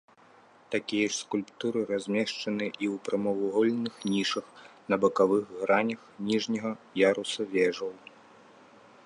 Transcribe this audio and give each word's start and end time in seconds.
Такія 0.75 1.09
ж 1.11 1.15
скульптуры 1.23 1.83
размешчаны 1.91 2.67
і 2.83 2.85
ў 2.93 3.03
прамавугольных 3.09 3.95
нішах 4.15 4.45
на 4.95 5.01
бакавых 5.05 5.45
гранях 5.61 6.01
ніжняга 6.31 6.71
яруса 7.09 7.41
вежаў. 7.55 7.93